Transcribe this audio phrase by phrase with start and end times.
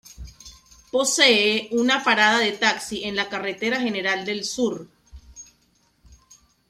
[0.91, 4.89] Posee una parada de taxi en la Carretera General del Sur.